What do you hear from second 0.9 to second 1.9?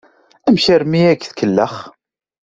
ay ak-tkellex?